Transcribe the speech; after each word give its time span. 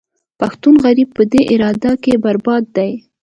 پښتون 0.39 0.75
غریب 0.85 1.09
په 1.17 1.23
دې 1.31 1.41
اداره 1.55 1.91
کې 2.03 2.13
برباد 2.23 2.63
دی 2.75 2.91